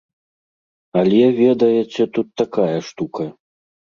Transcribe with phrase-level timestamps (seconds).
[1.01, 3.29] Але, ведаеце, тут такая штука.